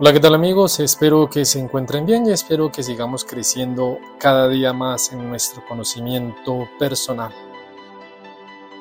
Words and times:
Hola, 0.00 0.12
¿qué 0.12 0.20
tal 0.20 0.36
amigos? 0.36 0.78
Espero 0.78 1.28
que 1.28 1.44
se 1.44 1.58
encuentren 1.58 2.06
bien 2.06 2.24
y 2.24 2.30
espero 2.30 2.70
que 2.70 2.84
sigamos 2.84 3.24
creciendo 3.24 3.98
cada 4.20 4.48
día 4.48 4.72
más 4.72 5.12
en 5.12 5.28
nuestro 5.28 5.66
conocimiento 5.66 6.68
personal. 6.78 7.32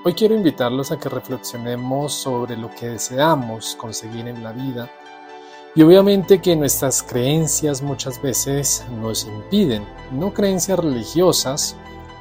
Hoy 0.06 0.14
quiero 0.14 0.36
invitarlos 0.36 0.92
a 0.92 1.00
que 1.00 1.10
reflexionemos 1.10 2.14
sobre 2.14 2.56
lo 2.56 2.70
que 2.70 2.90
deseamos 2.90 3.76
conseguir 3.78 4.28
en 4.28 4.44
la 4.44 4.52
vida 4.52 4.92
y 5.74 5.82
obviamente 5.82 6.40
que 6.40 6.56
nuestras 6.56 7.02
creencias 7.02 7.82
muchas 7.82 8.22
veces 8.22 8.86
nos 9.02 9.26
impiden, 9.26 9.88
no 10.12 10.36
creencias 10.36 10.78
religiosas, 10.78 11.76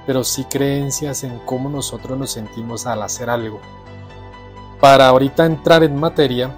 pero 0.06 0.24
sí 0.24 0.44
creencias 0.44 1.22
en 1.22 1.38
cómo 1.40 1.68
nosotros 1.68 2.16
nos 2.16 2.30
sentimos 2.30 2.86
al 2.86 3.02
hacer 3.02 3.28
algo. 3.28 3.60
Para 4.80 5.08
ahorita 5.08 5.44
entrar 5.44 5.84
en 5.84 6.00
materia, 6.00 6.50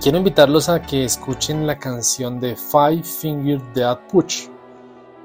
quiero 0.00 0.18
invitarlos 0.18 0.68
a 0.68 0.80
que 0.80 1.04
escuchen 1.04 1.66
la 1.66 1.78
canción 1.78 2.38
de 2.38 2.54
Five 2.54 3.02
Finger 3.02 3.60
Dead 3.72 3.98
Push. 4.10 4.48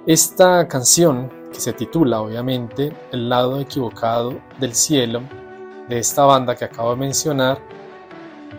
Esta 0.08 0.68
canción, 0.68 1.32
que 1.54 1.60
se 1.60 1.74
titula 1.74 2.22
obviamente 2.22 2.92
El 3.12 3.30
lado 3.30 3.60
equivocado 3.60 4.40
del 4.60 4.74
cielo, 4.74 5.22
de 5.88 6.00
esta 6.00 6.24
banda 6.24 6.56
que 6.56 6.66
acabo 6.66 6.92
de 6.92 6.98
mencionar, 6.98 7.60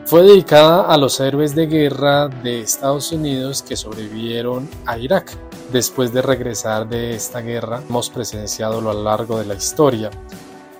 fue 0.04 0.22
dedicada 0.22 0.82
a 0.82 0.96
los 0.96 1.18
héroes 1.18 1.54
de 1.54 1.66
guerra 1.66 2.28
de 2.28 2.60
Estados 2.60 3.10
Unidos 3.10 3.62
que 3.62 3.76
sobrevivieron 3.76 4.68
a 4.86 4.98
Irak. 4.98 5.36
Después 5.72 6.12
de 6.12 6.22
regresar 6.22 6.88
de 6.88 7.14
esta 7.14 7.40
guerra, 7.40 7.82
hemos 7.88 8.10
presenciado 8.10 8.78
a 8.78 8.82
lo 8.82 9.02
largo 9.02 9.38
de 9.38 9.46
la 9.46 9.54
historia. 9.54 10.10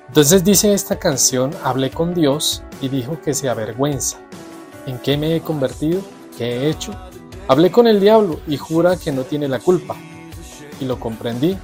Entonces 0.06 0.44
dice 0.44 0.72
esta 0.72 0.96
canción, 0.96 1.50
hablé 1.64 1.90
con 1.90 2.14
Dios 2.14 2.62
y 2.80 2.88
dijo 2.88 3.20
que 3.20 3.34
se 3.34 3.48
avergüenza 3.48 4.23
¿En 4.86 4.98
qué 4.98 5.16
me 5.16 5.34
he 5.34 5.40
convertido? 5.40 6.02
¿Qué 6.36 6.44
he 6.44 6.70
hecho? 6.70 6.92
Hablé 7.48 7.70
con 7.70 7.86
el 7.86 8.00
diablo 8.00 8.40
y 8.46 8.56
jura 8.56 8.96
que 8.96 9.12
no 9.12 9.22
tiene 9.22 9.48
la 9.48 9.58
culpa. 9.58 9.96
Y 10.80 10.84
lo 10.84 11.00
comprendí 11.00 11.56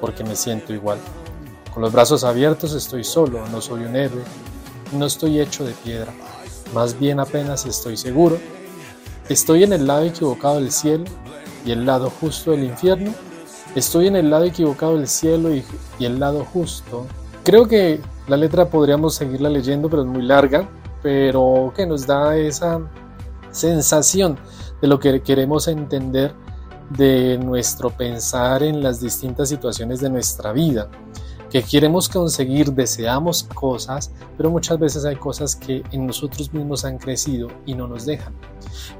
porque 0.00 0.22
me 0.22 0.36
siento 0.36 0.72
igual. 0.72 0.98
Con 1.72 1.82
los 1.82 1.92
brazos 1.92 2.24
abiertos 2.24 2.74
estoy 2.74 3.04
solo, 3.04 3.46
no 3.48 3.60
soy 3.60 3.84
un 3.84 3.96
héroe, 3.96 4.22
no 4.92 5.06
estoy 5.06 5.40
hecho 5.40 5.64
de 5.64 5.72
piedra. 5.72 6.12
Más 6.72 6.98
bien 6.98 7.18
apenas 7.18 7.66
estoy 7.66 7.96
seguro. 7.96 8.38
Estoy 9.28 9.64
en 9.64 9.72
el 9.72 9.86
lado 9.86 10.04
equivocado 10.04 10.56
del 10.56 10.70
cielo 10.70 11.04
y 11.64 11.72
el 11.72 11.84
lado 11.84 12.10
justo 12.10 12.52
del 12.52 12.64
infierno. 12.64 13.12
Estoy 13.74 14.06
en 14.06 14.16
el 14.16 14.30
lado 14.30 14.44
equivocado 14.44 14.96
del 14.96 15.08
cielo 15.08 15.54
y, 15.54 15.64
el 16.00 16.18
lado 16.18 16.44
justo. 16.44 17.06
Creo 17.44 17.66
que 17.66 18.00
la 18.26 18.36
letra 18.36 18.68
podríamos 18.68 19.14
seguirla 19.14 19.48
leyendo, 19.48 19.90
pero 19.90 20.02
es 20.02 20.08
muy 20.08 20.22
larga 20.22 20.68
pero 21.02 21.72
que 21.76 21.86
nos 21.86 22.06
da 22.06 22.36
esa 22.36 22.80
sensación 23.50 24.38
de 24.80 24.88
lo 24.88 24.98
que 24.98 25.22
queremos 25.22 25.68
entender 25.68 26.34
de 26.90 27.38
nuestro 27.38 27.90
pensar 27.90 28.62
en 28.62 28.82
las 28.82 29.00
distintas 29.00 29.48
situaciones 29.48 30.00
de 30.00 30.10
nuestra 30.10 30.52
vida, 30.52 30.88
que 31.50 31.62
queremos 31.62 32.08
conseguir, 32.08 32.72
deseamos 32.72 33.44
cosas, 33.54 34.12
pero 34.36 34.50
muchas 34.50 34.78
veces 34.78 35.04
hay 35.04 35.16
cosas 35.16 35.56
que 35.56 35.82
en 35.92 36.06
nosotros 36.06 36.52
mismos 36.52 36.84
han 36.84 36.98
crecido 36.98 37.48
y 37.64 37.74
no 37.74 37.88
nos 37.88 38.04
dejan. 38.04 38.34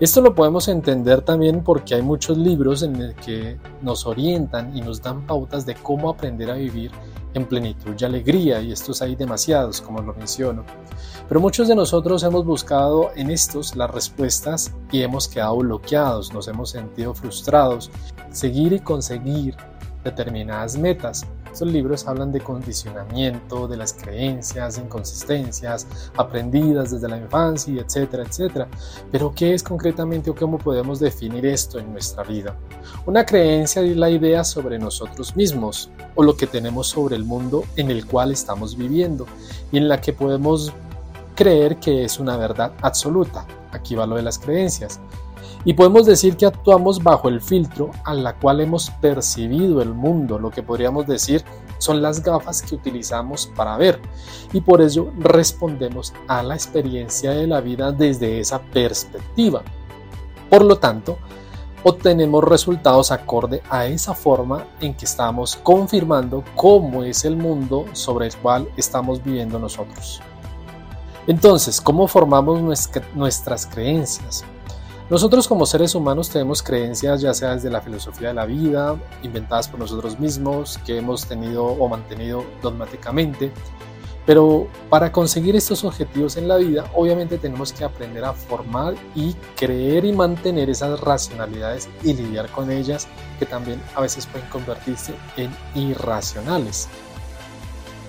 Esto 0.00 0.20
lo 0.20 0.34
podemos 0.34 0.69
entender 0.69 1.22
también 1.22 1.62
porque 1.62 1.94
hay 1.94 2.02
muchos 2.02 2.38
libros 2.38 2.82
en 2.82 3.08
los 3.08 3.14
que 3.16 3.58
nos 3.82 4.06
orientan 4.06 4.76
y 4.76 4.80
nos 4.80 5.02
dan 5.02 5.26
pautas 5.26 5.66
de 5.66 5.74
cómo 5.74 6.08
aprender 6.08 6.50
a 6.50 6.54
vivir 6.54 6.91
en 7.34 7.46
plenitud 7.46 7.94
y 7.98 8.04
alegría, 8.04 8.60
y 8.60 8.72
estos 8.72 9.03
hay 9.03 9.16
demasiados, 9.16 9.80
como 9.80 10.00
lo 10.00 10.14
menciono. 10.14 10.64
Pero 11.28 11.41
muchos 11.41 11.69
de 11.69 11.75
nosotros 11.75 12.22
hemos 12.22 12.44
buscado 12.44 13.10
en 13.14 13.30
estos 13.30 13.76
las 13.76 13.91
respuestas 13.91 14.72
y 14.91 15.03
hemos 15.03 15.28
quedado 15.28 15.58
bloqueados, 15.58 16.32
nos 16.32 16.48
hemos 16.48 16.70
sentido 16.70 17.14
frustrados. 17.14 17.91
Seguir 18.30 18.72
y 18.72 18.80
conseguir 18.80 19.56
determinadas 20.04 20.76
metas. 20.76 21.26
Estos 21.58 21.72
libros 21.72 22.06
hablan 22.06 22.30
de 22.30 22.41
condicionamiento, 22.41 23.66
de 23.66 23.76
las 23.76 23.92
creencias, 23.92 24.78
inconsistencias 24.78 25.88
aprendidas 26.16 26.92
desde 26.92 27.08
la 27.08 27.19
infancia, 27.19 27.82
etcétera, 27.82 28.22
etcétera. 28.22 28.69
Pero 29.10 29.32
¿qué 29.34 29.54
es 29.54 29.64
concretamente 29.64 30.30
o 30.30 30.36
cómo 30.36 30.58
podemos 30.58 31.00
definir 31.00 31.44
esto 31.47 31.80
en 31.80 31.91
nuestra 31.91 32.22
vida? 32.22 32.54
Una 33.06 33.26
creencia 33.26 33.82
es 33.82 33.97
la 33.97 34.08
idea 34.08 34.44
sobre 34.44 34.78
nosotros 34.78 35.34
mismos 35.34 35.91
o 36.14 36.22
lo 36.22 36.36
que 36.36 36.47
tenemos 36.47 36.86
sobre 36.86 37.16
el 37.16 37.24
mundo 37.24 37.64
en 37.74 37.91
el 37.91 38.06
cual 38.06 38.30
estamos 38.30 38.76
viviendo 38.76 39.26
y 39.72 39.78
en 39.78 39.88
la 39.88 40.00
que 40.00 40.12
podemos 40.12 40.72
creer 41.34 41.78
que 41.78 42.04
es 42.04 42.20
una 42.20 42.36
verdad 42.36 42.70
absoluta. 42.82 43.44
Aquí 43.72 43.97
va 43.97 44.06
lo 44.06 44.14
de 44.14 44.22
las 44.22 44.38
creencias. 44.38 45.00
Y 45.68 45.74
podemos 45.74 46.06
decir 46.06 46.38
que 46.38 46.46
actuamos 46.46 47.02
bajo 47.02 47.28
el 47.28 47.42
filtro 47.42 47.90
a 48.02 48.14
la 48.14 48.32
cual 48.32 48.62
hemos 48.62 48.88
percibido 48.88 49.82
el 49.82 49.92
mundo, 49.92 50.38
lo 50.38 50.50
que 50.50 50.62
podríamos 50.62 51.06
decir 51.06 51.44
son 51.76 52.00
las 52.00 52.22
gafas 52.22 52.62
que 52.62 52.74
utilizamos 52.74 53.48
para 53.54 53.76
ver 53.76 54.00
y 54.54 54.62
por 54.62 54.80
ello 54.80 55.12
respondemos 55.18 56.14
a 56.26 56.42
la 56.42 56.54
experiencia 56.54 57.32
de 57.32 57.46
la 57.46 57.60
vida 57.60 57.92
desde 57.92 58.40
esa 58.40 58.62
perspectiva. 58.62 59.60
Por 60.48 60.64
lo 60.64 60.78
tanto, 60.78 61.18
obtenemos 61.84 62.44
resultados 62.44 63.12
acorde 63.12 63.62
a 63.68 63.84
esa 63.84 64.14
forma 64.14 64.64
en 64.80 64.94
que 64.94 65.04
estamos 65.04 65.54
confirmando 65.54 66.44
cómo 66.56 67.04
es 67.04 67.26
el 67.26 67.36
mundo 67.36 67.84
sobre 67.92 68.28
el 68.28 68.36
cual 68.36 68.70
estamos 68.78 69.22
viviendo 69.22 69.58
nosotros. 69.58 70.22
Entonces, 71.26 71.78
¿cómo 71.78 72.08
formamos 72.08 72.88
nuestras 73.14 73.66
creencias? 73.66 74.46
Nosotros 75.10 75.48
como 75.48 75.64
seres 75.64 75.94
humanos 75.94 76.28
tenemos 76.28 76.62
creencias 76.62 77.22
ya 77.22 77.32
sea 77.32 77.54
desde 77.54 77.70
la 77.70 77.80
filosofía 77.80 78.28
de 78.28 78.34
la 78.34 78.44
vida, 78.44 78.94
inventadas 79.22 79.66
por 79.66 79.80
nosotros 79.80 80.20
mismos, 80.20 80.78
que 80.84 80.98
hemos 80.98 81.24
tenido 81.24 81.64
o 81.64 81.88
mantenido 81.88 82.44
dogmáticamente, 82.60 83.50
pero 84.26 84.68
para 84.91 85.10
conseguir 85.10 85.56
estos 85.56 85.82
objetivos 85.84 86.36
en 86.36 86.47
la 86.47 86.58
vida, 86.58 86.84
obviamente 86.94 87.38
tenemos 87.38 87.72
que 87.72 87.84
aprender 87.84 88.22
a 88.22 88.34
formar 88.34 88.94
y 89.14 89.32
creer 89.56 90.04
y 90.04 90.12
mantener 90.12 90.68
esas 90.68 91.00
racionalidades 91.00 91.88
y 92.04 92.12
lidiar 92.12 92.50
con 92.50 92.70
ellas 92.70 93.08
que 93.38 93.47
también 93.47 93.80
a 93.94 94.02
veces 94.02 94.26
pueden 94.26 94.47
convertirse 94.50 95.14
en 95.38 95.50
irracionales. 95.74 96.91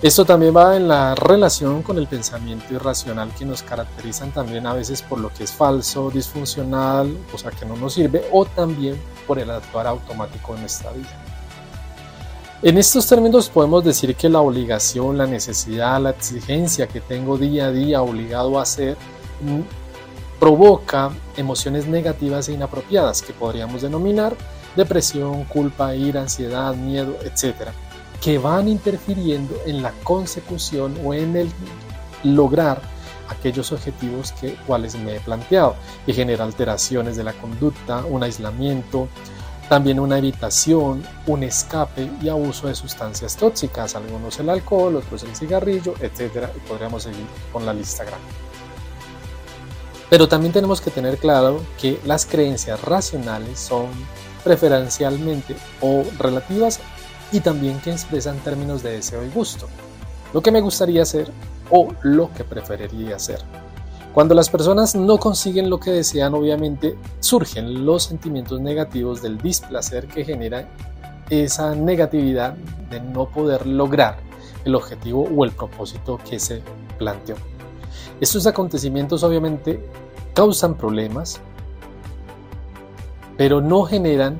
Esto 0.02 0.24
también 0.24 0.56
va 0.56 0.78
en 0.78 0.88
la 0.88 1.14
relación 1.14 1.82
con 1.82 1.98
el 1.98 2.06
pensamiento 2.06 2.72
irracional 2.72 3.34
que 3.34 3.44
nos 3.44 3.62
caracterizan 3.62 4.32
también 4.32 4.66
a 4.66 4.72
veces 4.72 5.02
por 5.02 5.18
lo 5.18 5.28
que 5.28 5.44
es 5.44 5.52
falso, 5.52 6.10
disfuncional, 6.10 7.14
o 7.34 7.36
sea 7.36 7.50
que 7.50 7.66
no 7.66 7.76
nos 7.76 7.92
sirve, 7.92 8.26
o 8.32 8.46
también 8.46 8.98
por 9.26 9.38
el 9.38 9.50
actuar 9.50 9.86
automático 9.86 10.54
en 10.54 10.62
nuestra 10.62 10.90
vida. 10.92 11.10
En 12.62 12.78
estos 12.78 13.06
términos 13.06 13.50
podemos 13.50 13.84
decir 13.84 14.14
que 14.14 14.30
la 14.30 14.40
obligación, 14.40 15.18
la 15.18 15.26
necesidad, 15.26 16.00
la 16.00 16.10
exigencia 16.10 16.86
que 16.86 17.02
tengo 17.02 17.36
día 17.36 17.66
a 17.66 17.70
día 17.70 18.00
obligado 18.00 18.58
a 18.58 18.62
hacer 18.62 18.96
mm, 19.42 20.40
provoca 20.40 21.10
emociones 21.36 21.86
negativas 21.86 22.48
e 22.48 22.54
inapropiadas 22.54 23.20
que 23.20 23.34
podríamos 23.34 23.82
denominar 23.82 24.34
depresión, 24.76 25.44
culpa, 25.44 25.94
ira, 25.94 26.22
ansiedad, 26.22 26.74
miedo, 26.74 27.18
etc 27.22 27.70
que 28.20 28.38
van 28.38 28.68
interfiriendo 28.68 29.56
en 29.66 29.82
la 29.82 29.92
consecución 30.02 30.96
o 31.04 31.14
en 31.14 31.36
el 31.36 31.50
lograr 32.22 32.80
aquellos 33.28 33.72
objetivos 33.72 34.32
que 34.32 34.54
cuales 34.66 34.94
me 34.96 35.16
he 35.16 35.20
planteado 35.20 35.76
y 36.06 36.12
genera 36.12 36.44
alteraciones 36.44 37.16
de 37.16 37.24
la 37.24 37.32
conducta, 37.32 38.04
un 38.04 38.22
aislamiento, 38.22 39.08
también 39.68 40.00
una 40.00 40.18
evitación, 40.18 41.02
un 41.26 41.44
escape 41.44 42.10
y 42.20 42.28
abuso 42.28 42.66
de 42.66 42.74
sustancias 42.74 43.36
tóxicas, 43.36 43.94
algunos 43.94 44.38
el 44.40 44.50
alcohol, 44.50 44.96
otros 44.96 45.22
el 45.22 45.34
cigarrillo, 45.36 45.94
etcétera, 46.00 46.50
y 46.56 46.68
podríamos 46.68 47.04
seguir 47.04 47.24
con 47.52 47.64
la 47.64 47.72
lista 47.72 48.02
grande. 48.02 48.26
Pero 50.10 50.26
también 50.26 50.52
tenemos 50.52 50.80
que 50.80 50.90
tener 50.90 51.18
claro 51.18 51.62
que 51.80 52.00
las 52.04 52.26
creencias 52.26 52.82
racionales 52.82 53.60
son 53.60 53.86
preferencialmente 54.42 55.54
o 55.80 56.02
relativas 56.18 56.80
y 57.32 57.40
también 57.40 57.80
que 57.80 57.92
expresan 57.92 58.38
términos 58.38 58.82
de 58.82 58.92
deseo 58.92 59.24
y 59.24 59.30
gusto, 59.30 59.68
lo 60.32 60.42
que 60.42 60.50
me 60.50 60.60
gustaría 60.60 61.02
hacer 61.02 61.30
o 61.70 61.88
lo 62.02 62.32
que 62.32 62.44
preferiría 62.44 63.16
hacer. 63.16 63.40
Cuando 64.12 64.34
las 64.34 64.50
personas 64.50 64.96
no 64.96 65.18
consiguen 65.18 65.70
lo 65.70 65.78
que 65.78 65.92
desean, 65.92 66.34
obviamente 66.34 66.96
surgen 67.20 67.84
los 67.86 68.04
sentimientos 68.04 68.60
negativos 68.60 69.22
del 69.22 69.38
displacer 69.38 70.08
que 70.08 70.24
genera 70.24 70.68
esa 71.30 71.76
negatividad 71.76 72.54
de 72.90 73.00
no 73.00 73.28
poder 73.28 73.66
lograr 73.66 74.18
el 74.64 74.74
objetivo 74.74 75.28
o 75.34 75.44
el 75.44 75.52
propósito 75.52 76.18
que 76.28 76.40
se 76.40 76.60
planteó. 76.98 77.36
Estos 78.20 78.46
acontecimientos 78.48 79.22
obviamente 79.22 79.80
causan 80.34 80.74
problemas, 80.74 81.40
pero 83.36 83.60
no 83.60 83.84
generan 83.84 84.38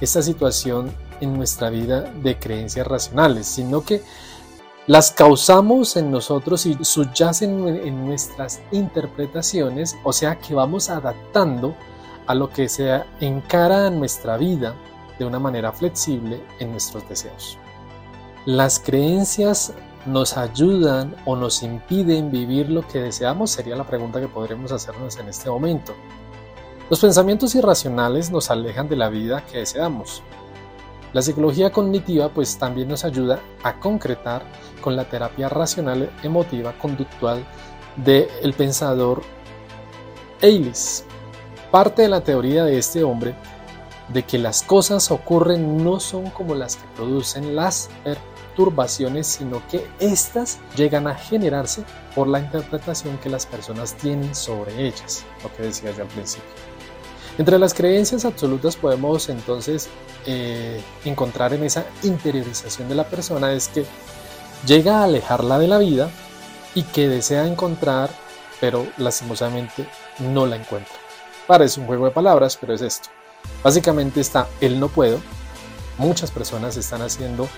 esta 0.00 0.22
situación 0.22 0.92
en 1.20 1.36
nuestra 1.36 1.70
vida 1.70 2.02
de 2.02 2.38
creencias 2.38 2.86
racionales, 2.86 3.46
sino 3.46 3.82
que 3.82 4.02
las 4.86 5.10
causamos 5.10 5.96
en 5.96 6.10
nosotros 6.10 6.64
y 6.64 6.76
subyacen 6.82 7.68
en 7.68 8.06
nuestras 8.06 8.60
interpretaciones, 8.72 9.96
o 10.02 10.12
sea 10.12 10.38
que 10.38 10.54
vamos 10.54 10.88
adaptando 10.88 11.74
a 12.26 12.34
lo 12.34 12.48
que 12.50 12.68
se 12.68 13.02
encara 13.20 13.88
en 13.88 13.98
nuestra 13.98 14.36
vida 14.36 14.74
de 15.18 15.24
una 15.24 15.38
manera 15.38 15.72
flexible 15.72 16.42
en 16.58 16.70
nuestros 16.70 17.06
deseos. 17.08 17.58
Las 18.46 18.78
creencias 18.78 19.74
nos 20.06 20.38
ayudan 20.38 21.14
o 21.26 21.36
nos 21.36 21.62
impiden 21.62 22.30
vivir 22.30 22.70
lo 22.70 22.86
que 22.86 23.00
deseamos 23.00 23.50
sería 23.50 23.76
la 23.76 23.86
pregunta 23.86 24.20
que 24.20 24.28
podremos 24.28 24.72
hacernos 24.72 25.18
en 25.18 25.28
este 25.28 25.50
momento. 25.50 25.92
Los 26.88 27.00
pensamientos 27.00 27.54
irracionales 27.54 28.30
nos 28.30 28.50
alejan 28.50 28.88
de 28.88 28.96
la 28.96 29.10
vida 29.10 29.44
que 29.44 29.58
deseamos. 29.58 30.22
La 31.12 31.22
psicología 31.22 31.70
cognitiva 31.70 32.28
pues 32.28 32.58
también 32.58 32.88
nos 32.88 33.04
ayuda 33.04 33.40
a 33.62 33.80
concretar 33.80 34.42
con 34.80 34.94
la 34.94 35.04
terapia 35.04 35.48
racional 35.48 36.10
emotiva 36.22 36.72
conductual 36.78 37.44
del 37.96 38.52
pensador 38.56 39.22
Eilis. 40.40 41.04
Parte 41.70 42.02
de 42.02 42.08
la 42.08 42.22
teoría 42.22 42.64
de 42.64 42.78
este 42.78 43.02
hombre 43.04 43.34
de 44.08 44.22
que 44.22 44.38
las 44.38 44.62
cosas 44.62 45.10
ocurren 45.10 45.82
no 45.82 46.00
son 46.00 46.30
como 46.30 46.54
las 46.54 46.76
que 46.76 46.86
producen 46.96 47.56
las 47.56 47.90
perturbaciones, 48.04 49.26
sino 49.26 49.62
que 49.68 49.86
éstas 50.00 50.58
llegan 50.76 51.06
a 51.06 51.14
generarse 51.14 51.84
por 52.14 52.28
la 52.28 52.40
interpretación 52.40 53.18
que 53.18 53.28
las 53.28 53.46
personas 53.46 53.94
tienen 53.94 54.34
sobre 54.34 54.86
ellas, 54.86 55.24
lo 55.42 55.54
que 55.54 55.64
decía 55.64 55.90
yo 55.92 56.02
al 56.02 56.08
principio. 56.08 56.77
Entre 57.38 57.56
las 57.60 57.72
creencias 57.72 58.24
absolutas 58.24 58.74
podemos 58.74 59.28
entonces 59.28 59.88
eh, 60.26 60.82
encontrar 61.04 61.54
en 61.54 61.62
esa 61.62 61.86
interiorización 62.02 62.88
de 62.88 62.96
la 62.96 63.04
persona 63.04 63.52
es 63.52 63.68
que 63.68 63.86
llega 64.66 64.98
a 64.98 65.04
alejarla 65.04 65.60
de 65.60 65.68
la 65.68 65.78
vida 65.78 66.10
y 66.74 66.82
que 66.82 67.08
desea 67.08 67.46
encontrar, 67.46 68.10
pero 68.60 68.88
lastimosamente 68.96 69.86
no 70.18 70.46
la 70.46 70.56
encuentra. 70.56 70.94
Parece 71.46 71.78
un 71.78 71.86
juego 71.86 72.06
de 72.06 72.10
palabras, 72.10 72.58
pero 72.60 72.74
es 72.74 72.82
esto. 72.82 73.08
Básicamente 73.62 74.20
está 74.20 74.48
el 74.60 74.80
no 74.80 74.88
puedo. 74.88 75.20
Muchas 75.96 76.32
personas 76.32 76.76
están 76.76 77.02
haciendo 77.02 77.48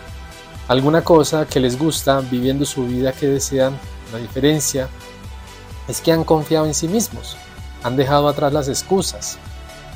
alguna 0.69 1.03
cosa 1.03 1.47
que 1.47 1.59
les 1.59 1.79
gusta, 1.79 2.21
viviendo 2.21 2.67
su 2.67 2.87
vida 2.87 3.13
que 3.13 3.29
desean. 3.29 3.79
La 4.13 4.19
diferencia 4.19 4.89
es 5.89 6.03
que 6.03 6.13
han 6.13 6.25
confiado 6.25 6.67
en 6.67 6.75
sí 6.75 6.87
mismos, 6.87 7.37
han 7.83 7.97
dejado 7.97 8.29
atrás 8.29 8.53
las 8.53 8.69
excusas, 8.69 9.39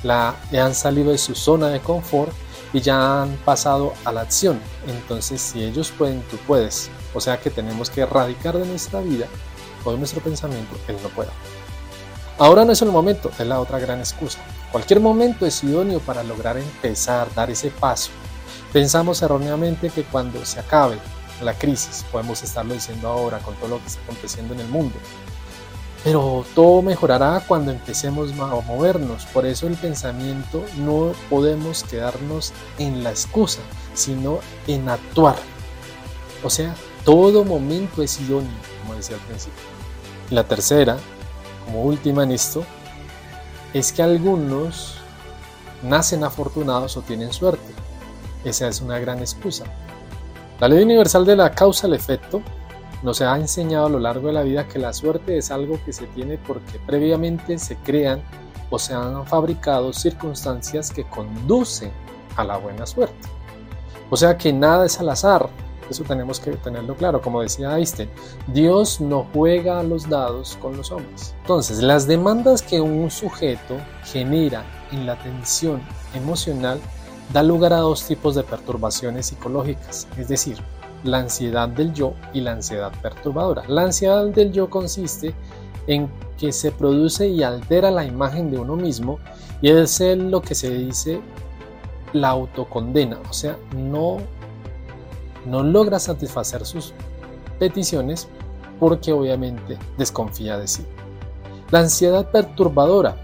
la, 0.04 0.36
han 0.52 0.74
salido 0.74 1.10
de 1.10 1.18
su 1.18 1.34
zona 1.34 1.68
de 1.68 1.80
confort 1.80 2.32
y 2.72 2.80
ya 2.80 3.22
han 3.22 3.36
pasado 3.38 3.94
a 4.04 4.12
la 4.12 4.20
acción. 4.20 4.60
Entonces, 4.86 5.40
si 5.40 5.64
ellos 5.64 5.92
pueden, 5.96 6.22
tú 6.22 6.36
puedes. 6.46 6.90
O 7.14 7.20
sea 7.20 7.40
que 7.40 7.50
tenemos 7.50 7.90
que 7.90 8.02
erradicar 8.02 8.56
de 8.56 8.66
nuestra 8.66 9.00
vida 9.00 9.26
o 9.84 9.92
de 9.92 9.98
nuestro 9.98 10.20
pensamiento 10.20 10.76
el 10.88 11.02
no 11.02 11.08
puedo. 11.08 11.30
Ahora 12.38 12.64
no 12.64 12.72
es 12.72 12.82
el 12.82 12.90
momento, 12.90 13.30
es 13.38 13.46
la 13.46 13.60
otra 13.60 13.78
gran 13.78 14.00
excusa. 14.00 14.40
Cualquier 14.72 14.98
momento 14.98 15.46
es 15.46 15.62
idóneo 15.62 16.00
para 16.00 16.24
lograr 16.24 16.58
empezar, 16.58 17.32
dar 17.32 17.50
ese 17.50 17.70
paso. 17.70 18.10
Pensamos 18.72 19.22
erróneamente 19.22 19.88
que 19.88 20.02
cuando 20.02 20.44
se 20.44 20.58
acabe 20.58 20.98
la 21.40 21.54
crisis, 21.54 22.04
podemos 22.10 22.42
estarlo 22.42 22.74
diciendo 22.74 23.08
ahora 23.08 23.38
con 23.38 23.54
todo 23.54 23.68
lo 23.68 23.80
que 23.80 23.86
está 23.86 24.02
aconteciendo 24.02 24.52
en 24.54 24.60
el 24.60 24.68
mundo, 24.68 24.96
pero 26.04 26.44
todo 26.54 26.82
mejorará 26.82 27.42
cuando 27.48 27.72
empecemos 27.72 28.30
a 28.32 28.60
movernos. 28.60 29.24
Por 29.26 29.46
eso 29.46 29.66
el 29.66 29.74
pensamiento 29.74 30.62
no 30.76 31.12
podemos 31.30 31.82
quedarnos 31.82 32.52
en 32.78 33.02
la 33.02 33.10
excusa, 33.10 33.62
sino 33.94 34.38
en 34.66 34.88
actuar. 34.88 35.36
O 36.44 36.50
sea, 36.50 36.74
todo 37.04 37.44
momento 37.44 38.02
es 38.02 38.20
idóneo, 38.20 38.52
como 38.82 38.94
decía 38.94 39.16
al 39.16 39.22
principio. 39.22 39.62
La 40.30 40.44
tercera 40.44 40.98
como 41.64 41.82
última 41.82 42.22
en 42.22 42.32
esto, 42.32 42.64
es 43.72 43.92
que 43.92 44.02
algunos 44.02 44.96
nacen 45.82 46.24
afortunados 46.24 46.96
o 46.96 47.02
tienen 47.02 47.32
suerte. 47.32 47.72
Esa 48.44 48.68
es 48.68 48.80
una 48.80 48.98
gran 48.98 49.18
excusa. 49.18 49.64
La 50.60 50.68
ley 50.68 50.82
universal 50.82 51.24
de 51.24 51.36
la 51.36 51.50
causa 51.50 51.86
al 51.86 51.94
efecto 51.94 52.42
nos 53.04 53.20
ha 53.20 53.36
enseñado 53.36 53.86
a 53.86 53.90
lo 53.90 54.00
largo 54.00 54.28
de 54.28 54.32
la 54.32 54.42
vida 54.42 54.66
que 54.66 54.78
la 54.78 54.94
suerte 54.94 55.36
es 55.36 55.50
algo 55.50 55.78
que 55.84 55.92
se 55.92 56.06
tiene 56.06 56.38
porque 56.38 56.80
previamente 56.86 57.58
se 57.58 57.76
crean 57.76 58.22
o 58.70 58.78
se 58.78 58.94
han 58.94 59.26
fabricado 59.26 59.92
circunstancias 59.92 60.90
que 60.90 61.04
conducen 61.04 61.92
a 62.34 62.44
la 62.44 62.56
buena 62.56 62.86
suerte. 62.86 63.28
O 64.08 64.16
sea 64.16 64.38
que 64.38 64.52
nada 64.54 64.86
es 64.86 64.98
al 64.98 65.10
azar, 65.10 65.50
eso 65.90 66.02
tenemos 66.04 66.40
que 66.40 66.52
tenerlo 66.52 66.96
claro. 66.96 67.20
Como 67.20 67.42
decía 67.42 67.76
Einstein, 67.76 68.08
Dios 68.46 69.02
no 69.02 69.26
juega 69.34 69.80
a 69.80 69.82
los 69.82 70.08
dados 70.08 70.56
con 70.62 70.74
los 70.76 70.90
hombres. 70.90 71.34
Entonces, 71.42 71.82
las 71.82 72.06
demandas 72.06 72.62
que 72.62 72.80
un 72.80 73.10
sujeto 73.10 73.76
genera 74.04 74.64
en 74.92 75.04
la 75.04 75.22
tensión 75.22 75.82
emocional 76.14 76.80
da 77.32 77.42
lugar 77.42 77.74
a 77.74 77.78
dos 77.78 78.04
tipos 78.04 78.34
de 78.34 78.44
perturbaciones 78.44 79.26
psicológicas, 79.26 80.06
es 80.18 80.28
decir, 80.28 80.58
la 81.04 81.18
ansiedad 81.18 81.68
del 81.68 81.92
yo 81.92 82.14
y 82.32 82.40
la 82.40 82.52
ansiedad 82.52 82.92
perturbadora. 83.00 83.62
La 83.68 83.82
ansiedad 83.82 84.26
del 84.26 84.52
yo 84.52 84.68
consiste 84.68 85.34
en 85.86 86.10
que 86.38 86.50
se 86.50 86.72
produce 86.72 87.28
y 87.28 87.42
altera 87.42 87.90
la 87.90 88.04
imagen 88.04 88.50
de 88.50 88.58
uno 88.58 88.74
mismo 88.74 89.18
y 89.62 89.70
es 89.70 90.00
lo 90.00 90.42
que 90.42 90.54
se 90.54 90.70
dice 90.70 91.20
la 92.12 92.30
autocondena, 92.30 93.18
o 93.28 93.32
sea, 93.32 93.56
no 93.76 94.18
no 95.46 95.62
logra 95.62 95.98
satisfacer 95.98 96.64
sus 96.64 96.92
peticiones 97.58 98.28
porque 98.80 99.12
obviamente 99.12 99.78
desconfía 99.98 100.58
de 100.58 100.66
sí. 100.66 100.84
La 101.70 101.80
ansiedad 101.80 102.30
perturbadora 102.30 103.16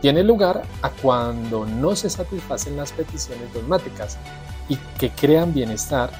tiene 0.00 0.22
lugar 0.22 0.62
a 0.82 0.90
cuando 0.90 1.66
no 1.66 1.96
se 1.96 2.08
satisfacen 2.10 2.76
las 2.76 2.92
peticiones 2.92 3.52
dogmáticas 3.52 4.18
y 4.68 4.76
que 4.98 5.10
crean 5.10 5.52
bienestar 5.52 6.10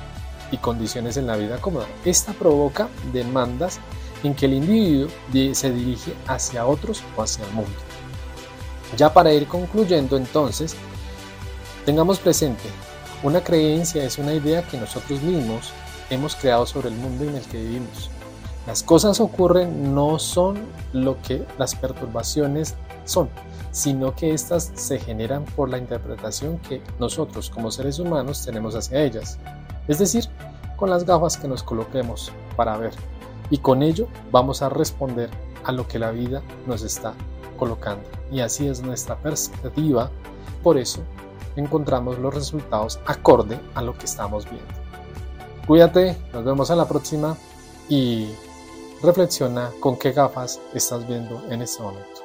y 0.51 0.59
condiciones 0.59 1.17
en 1.17 1.27
la 1.27 1.37
vida 1.37 1.61
cómoda. 1.61 1.87
Esta 2.05 2.33
provoca 2.33 2.89
demandas 3.13 3.81
en 4.23 4.35
que 4.35 4.47
el 4.47 4.55
individuo 4.55 5.09
se 5.53 5.73
dirige 5.73 6.15
hacia 6.27 6.67
otros 6.67 7.03
o 7.17 7.23
hacia 7.23 7.45
el 7.45 7.53
mundo. 7.53 7.71
Ya 8.97 9.13
para 9.13 9.33
ir 9.33 9.47
concluyendo 9.47 10.17
entonces, 10.17 10.75
tengamos 11.85 12.19
presente 12.19 12.65
una 13.25 13.43
creencia 13.43 14.05
es 14.05 14.17
una 14.19 14.33
idea 14.33 14.63
que 14.63 14.79
nosotros 14.79 15.21
mismos 15.23 15.73
hemos 16.09 16.37
creado 16.37 16.65
sobre 16.67 16.89
el 16.89 16.95
mundo 16.95 17.25
en 17.25 17.35
el 17.35 17.43
que 17.43 17.59
vivimos. 17.59 18.11
Las 18.65 18.85
cosas 18.85 19.19
ocurren 19.19 19.93
no 19.93 20.21
son 20.21 20.59
lo 20.93 21.21
que 21.23 21.45
las 21.59 21.75
perturbaciones 21.75 22.77
son, 23.05 23.29
sino 23.73 24.15
que 24.15 24.33
éstas 24.33 24.71
se 24.75 25.01
generan 25.01 25.45
por 25.45 25.69
la 25.69 25.79
interpretación 25.79 26.59
que 26.59 26.81
nosotros 27.01 27.51
como 27.51 27.73
seres 27.73 27.99
humanos 27.99 28.45
tenemos 28.45 28.77
hacia 28.77 29.03
ellas. 29.03 29.37
Es 29.89 29.99
decir, 29.99 30.27
con 30.77 30.91
las 30.91 31.05
gafas 31.05 31.37
que 31.37 31.49
nos 31.49 31.63
coloquemos 31.63 32.31
para 32.57 32.77
ver. 32.77 32.93
Y 33.51 33.59
con 33.59 33.83
ello 33.83 34.07
vamos 34.31 34.63
a 34.63 34.69
responder 34.69 35.31
a 35.65 35.73
lo 35.73 35.89
que 35.89 35.99
la 35.99 36.11
vida 36.11 36.43
nos 36.67 36.83
está 36.83 37.15
colocando. 37.59 38.05
Y 38.31 38.41
así 38.41 38.69
es 38.69 38.83
nuestra 38.83 39.17
perspectiva. 39.17 40.11
Por 40.63 40.79
eso 40.79 41.01
encontramos 41.57 42.19
los 42.19 42.35
resultados 42.35 43.01
acorde 43.07 43.59
a 43.75 43.83
lo 43.83 43.97
que 43.97 44.05
estamos 44.07 44.45
viendo. 44.45 44.69
Cuídate, 45.67 46.17
nos 46.33 46.45
vemos 46.45 46.71
a 46.71 46.77
la 46.77 46.87
próxima 46.87 47.37
y 47.89 48.29
reflexiona 49.03 49.71
con 49.81 49.99
qué 49.99 50.13
gafas 50.13 50.61
estás 50.75 51.07
viendo 51.07 51.43
en 51.51 51.63
este 51.63 51.83
momento. 51.83 52.18